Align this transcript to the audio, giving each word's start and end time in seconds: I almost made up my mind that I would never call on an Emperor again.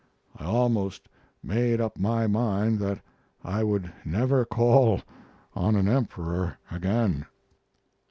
I 0.35 0.45
almost 0.45 1.07
made 1.43 1.79
up 1.79 1.95
my 1.95 2.25
mind 2.25 2.79
that 2.79 3.01
I 3.43 3.63
would 3.63 3.93
never 4.03 4.45
call 4.45 5.01
on 5.55 5.75
an 5.75 5.87
Emperor 5.87 6.57
again. 6.71 7.27